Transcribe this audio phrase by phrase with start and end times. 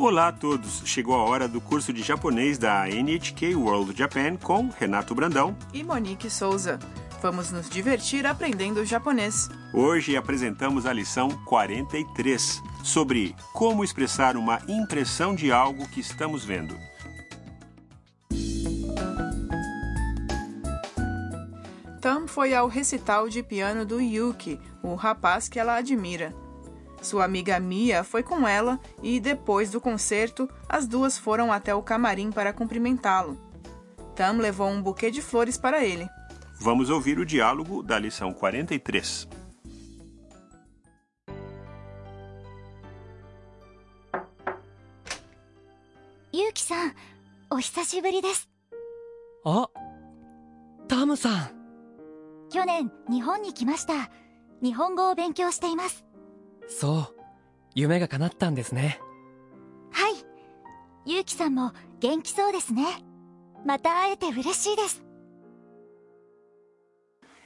[0.00, 0.80] Olá a todos!
[0.84, 5.56] Chegou a hora do curso de japonês da NHK World Japan com Renato Brandão.
[5.74, 6.78] E Monique Souza.
[7.20, 9.48] Vamos nos divertir aprendendo japonês.
[9.74, 16.76] Hoje apresentamos a lição 43 sobre como expressar uma impressão de algo que estamos vendo.
[22.00, 26.32] Tam foi ao recital de piano do Yuki, o rapaz que ela admira.
[27.01, 31.83] Sua amiga Mia foi com ela e, depois do concerto, as duas foram até o
[31.83, 33.37] camarim para cumprimentá-lo.
[34.15, 36.07] Tam levou um buquê de flores para ele.
[36.61, 39.27] Vamos ouvir o diálogo da lição 43.
[46.35, 46.93] ゆうきさん
[47.51, 48.49] お久しぶりです
[49.45, 49.69] あ
[50.87, 51.51] タムさん
[52.49, 54.09] 去年日本に来ました
[54.63, 56.03] 日本語を勉強しています
[56.67, 57.21] そう
[57.75, 58.99] 夢が叶ったんですね
[59.91, 60.13] はい
[61.05, 62.85] ゆうきさんも元気そうですね
[63.65, 65.01] また会えて嬉しいです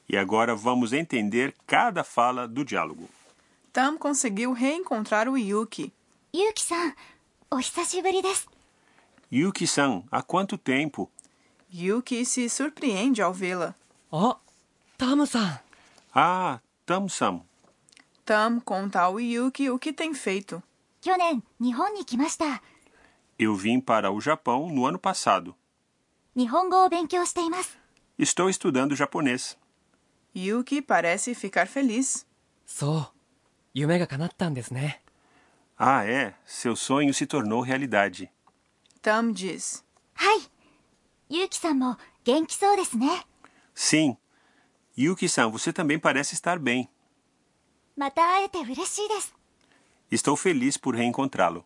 [0.10, 3.10] E agora vamos entender cada fala do diálogo.
[3.74, 5.92] Tam conseguiu reencontrar o Yuki.
[6.32, 6.94] ゆうきさん
[7.52, 8.48] お久しぶりです
[9.30, 11.10] Yuki-san, há quanto tempo?
[11.74, 13.74] Yuki se surpreende ao vê-la.
[14.12, 14.38] あ
[14.98, 15.60] タムさん
[16.14, 17.42] Ah, Tam-san.
[18.25, 20.63] Tam conta ao Yuki o que tem feito.
[23.39, 25.55] Eu vim para o Japão no ano passado.
[28.19, 29.59] Estou estudando japonês.
[30.37, 32.25] Yuki parece ficar feliz.
[35.77, 36.35] Ah, é.
[36.47, 38.31] Seu sonho se tornou realidade.
[39.01, 39.85] Tam diz.
[43.75, 44.17] Sim.
[44.97, 46.89] Yuki-san, você também parece estar bem.
[50.12, 51.66] Estou feliz por reencontrá-lo.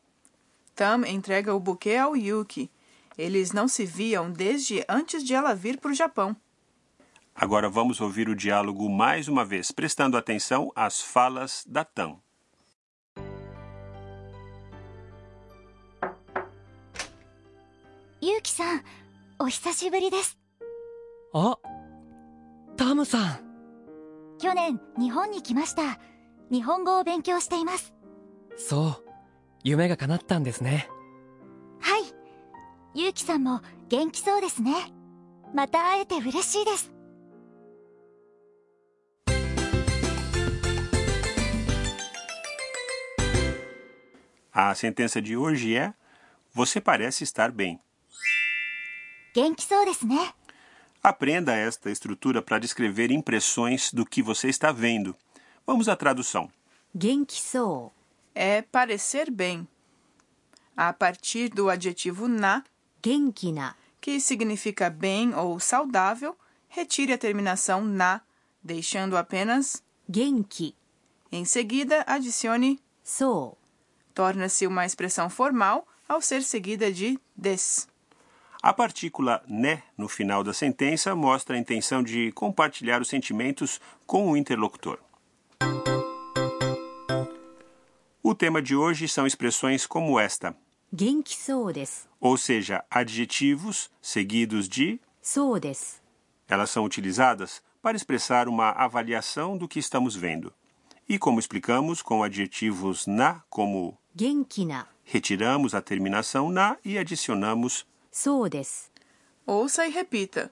[0.76, 2.70] Tam entrega o buquê ao Yuki.
[3.18, 6.36] Eles não se viam desde antes de ela vir para o Japão.
[7.36, 12.20] Agora vamos ouvir o diálogo mais uma vez, prestando atenção às falas da Tam.
[18.24, 18.84] ゆうきさん
[19.40, 20.38] お久しぶりです
[21.34, 21.58] あ
[22.78, 23.40] タムさん
[24.38, 26.00] 去年日本に来ました
[26.52, 27.94] 日本語を勉強しています
[28.58, 29.10] そう
[29.64, 30.90] 夢が叶ったんですね
[31.80, 32.04] はい
[32.94, 34.74] ゆうきさんも元気そうですね
[35.54, 36.92] また会えて嬉しいです
[44.54, 45.94] A sentença de hoje é:
[46.54, 47.80] Você parece estar bem.
[49.34, 50.18] 元気そうですね
[51.02, 55.16] Aprenda esta estrutura para descrever impressões do que você está vendo.
[55.67, 56.49] Vamos à tradução.
[56.95, 57.93] Genki-sou
[58.35, 59.67] é parecer bem.
[60.77, 62.63] A partir do adjetivo na,
[63.05, 66.37] genki na, que significa bem ou saudável,
[66.69, 68.21] retire a terminação na,
[68.63, 70.77] deixando apenas genki.
[71.33, 73.59] Em seguida, adicione sou.
[74.15, 77.89] Torna-se uma expressão formal ao ser seguida de des.
[78.63, 84.31] A partícula né no final da sentença mostra a intenção de compartilhar os sentimentos com
[84.31, 84.99] o interlocutor.
[88.37, 90.57] tema de hoje são expressões como esta.
[92.21, 95.01] Ou seja, adjetivos seguidos de
[96.47, 100.53] Elas são utilizadas para expressar uma avaliação do que estamos vendo.
[101.09, 103.99] E como explicamos com adjetivos na como
[105.05, 107.87] retiramos a terminação na e adicionamos
[109.47, 110.51] Ouça e repita.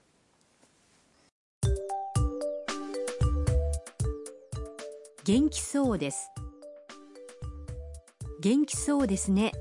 [5.25, 5.97] Genki sou
[8.45, 9.53] 元気そうですね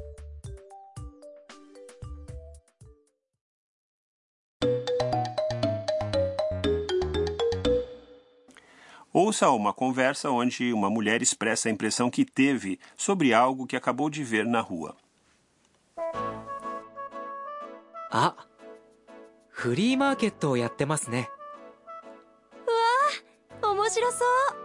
[9.10, 14.10] Ouça uma conversa onde uma mulher expressa a impressão que teve sobre algo que acabou
[14.10, 14.94] de ver na rua.
[18.10, 18.36] あ
[19.48, 21.30] フリーマーケットをやってますね
[23.62, 24.24] 面白そ
[24.60, 24.63] う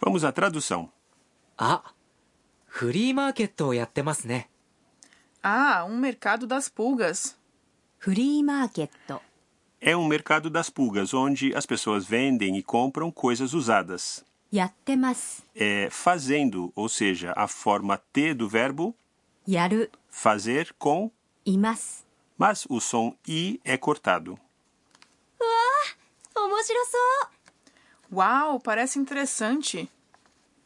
[0.00, 0.90] Vamos à tradução.
[1.58, 1.82] Ah,
[2.66, 3.54] free market
[5.42, 7.36] Ah, um mercado das pulgas.
[7.98, 8.90] Free market.
[9.78, 14.24] É um mercado das pulgas onde as pessoas vendem e compram coisas usadas.
[15.54, 18.96] É fazendo, ou seja, a forma T do verbo
[19.46, 19.88] yaru.
[20.08, 21.10] Fazer com
[21.44, 22.04] imasu.
[22.38, 24.38] Mas o som i é cortado.
[25.38, 26.00] Uau!
[26.50, 27.39] 面白そう
[28.12, 29.88] Uau, parece interessante.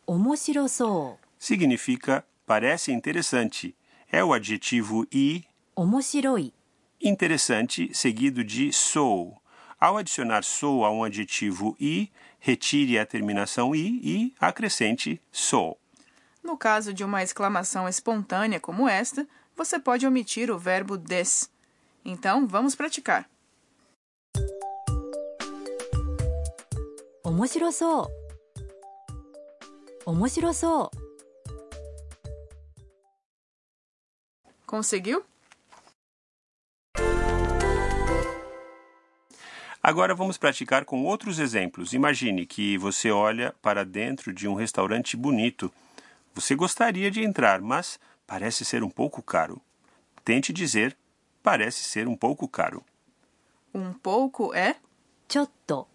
[0.06, 3.76] Omoshirosou significa parece interessante.
[4.10, 5.44] É o adjetivo i
[5.76, 6.52] omoshiroi,
[7.00, 9.36] interessante, seguido de sou.
[9.78, 15.78] Ao adicionar sou a um adjetivo i, retire a terminação i e acrescente sou.
[16.42, 21.50] No caso de uma exclamação espontânea como esta, você pode omitir o verbo des.
[22.04, 23.28] Então, vamos praticar.
[27.23, 28.09] 面白そ
[30.05, 30.89] う面白そう
[34.65, 35.23] Conseguiu?
[39.81, 41.93] Agora vamos praticar com outros exemplos.
[41.93, 45.71] Imagine que você olha para dentro de um restaurante bonito.
[46.35, 49.59] Você gostaria de entrar, mas parece ser um pouco caro.
[50.23, 50.95] Tente dizer
[51.41, 52.83] parece ser um pouco caro.
[53.73, 54.75] Um pouco é,
[55.27, 55.87] ちょっと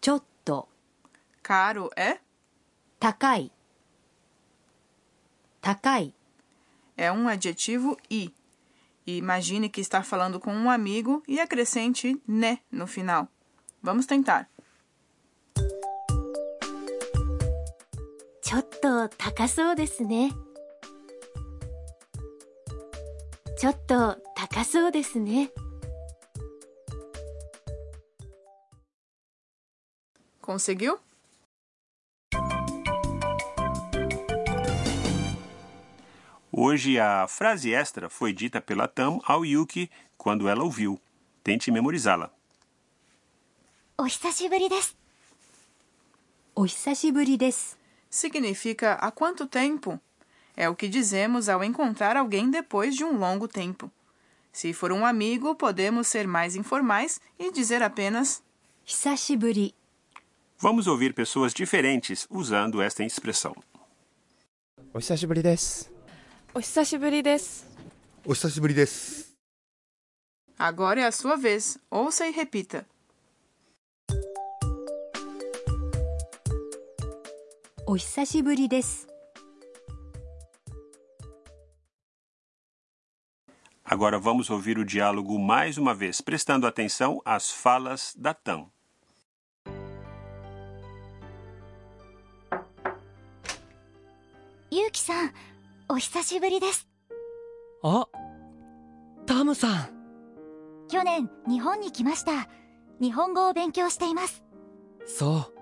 [0.00, 0.68] ちょっと
[1.42, 2.20] caro é,
[3.00, 3.52] 高い
[5.60, 6.14] 高い
[6.96, 8.32] é um adjetivo i.
[9.06, 13.28] E imagine que está falando com um amigo e acrescente né no final.
[13.82, 14.48] Vamos tentar.
[18.42, 20.30] ちょっと高そうですね
[23.58, 25.50] ちょっと高そうですね
[30.40, 30.98] Conseguiu?
[36.52, 40.98] Hoje a frase extra foi dita pela Tam ao Yuki quando ela ouviu.
[41.44, 42.30] Tente memorizá-la.
[43.98, 44.94] お久しぶりです
[46.54, 47.78] お久しぶりです
[48.10, 49.98] Significa há quanto tempo?
[50.56, 53.90] É o que dizemos ao encontrar alguém depois de um longo tempo.
[54.52, 58.42] Se for um amigo, podemos ser mais informais e dizer apenas
[58.84, 59.74] 久しぶり
[60.61, 63.55] Vamos ouvir pessoas diferentes usando esta expressão.
[70.59, 71.79] Agora é a sua vez.
[71.89, 72.85] Ouça e repita.
[83.83, 88.69] Agora vamos ouvir o diálogo mais uma vez, prestando atenção às falas da TAM.
[94.73, 95.33] ゆうきさん
[95.89, 96.87] お久しぶりです。
[97.83, 98.07] あ
[99.25, 99.89] タムさん。
[100.87, 102.47] 去年日本に来ました。
[103.01, 104.45] 日本語を勉強しています。
[105.05, 105.59] そう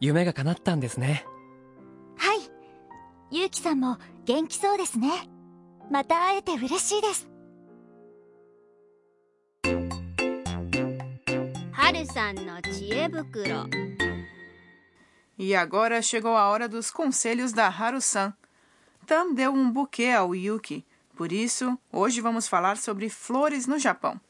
[0.00, 1.24] 夢が叶ったんですね。
[2.16, 2.38] はい。
[3.30, 5.08] ゆうきさんも元気そうですね。
[5.88, 7.28] また会えて嬉しいです。
[11.70, 13.68] 春さんの知恵袋。
[15.38, 18.32] E agora chegou a hora dos conselhos da Haru-san.
[19.08, 20.84] Tam deu um buquê ao Yuki.
[21.16, 24.20] Por isso, hoje vamos falar sobre flores no Japão.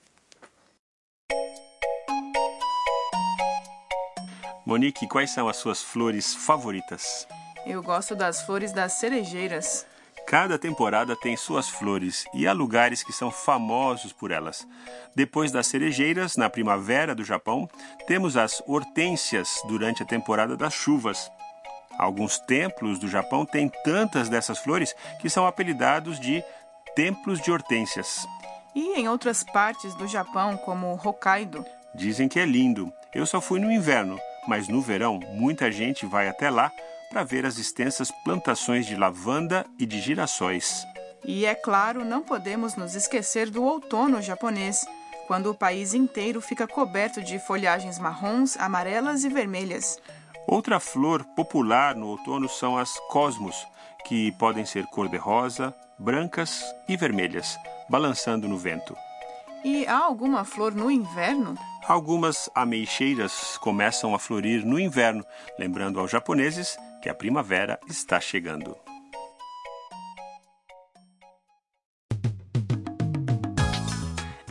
[4.65, 7.27] Monique, quais são as suas flores favoritas?
[7.67, 9.85] Eu gosto das flores das cerejeiras.
[10.29, 14.65] Cada temporada tem suas flores e há lugares que são famosos por elas.
[15.13, 17.69] Depois das cerejeiras, na primavera do Japão,
[18.07, 21.29] temos as hortênsias durante a temporada das chuvas.
[21.99, 26.43] Alguns templos do Japão têm tantas dessas flores que são apelidados de
[26.95, 28.27] templos de hortênsias.
[28.75, 31.65] E em outras partes do Japão, como Hokkaido,
[31.95, 32.93] Dizem que é lindo.
[33.15, 36.71] Eu só fui no inverno, mas no verão muita gente vai até lá
[37.11, 40.87] para ver as extensas plantações de lavanda e de girassóis.
[41.25, 44.87] E é claro, não podemos nos esquecer do outono japonês,
[45.27, 49.99] quando o país inteiro fica coberto de folhagens marrons, amarelas e vermelhas.
[50.51, 53.67] Outra flor popular no outono são as cosmos,
[54.07, 58.97] que podem ser cor-de-rosa, brancas e vermelhas, balançando no vento.
[59.63, 61.55] E há alguma flor no inverno?
[61.87, 65.23] Algumas ameixeiras começam a florir no inverno,
[65.59, 68.75] lembrando aos japoneses que a primavera está chegando.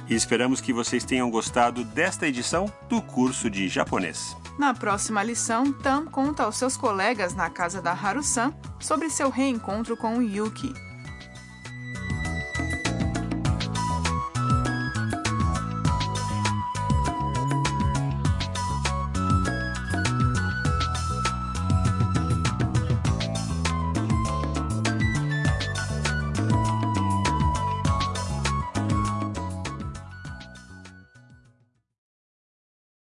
[0.07, 4.37] E esperamos que vocês tenham gostado desta edição do curso de japonês.
[4.57, 9.95] Na próxima lição, Tam conta aos seus colegas na casa da Haru-san sobre seu reencontro
[9.95, 10.86] com Yuki.